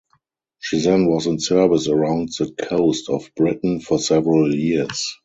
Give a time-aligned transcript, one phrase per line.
[0.57, 5.19] She then was in service around the coast of Britain for several years.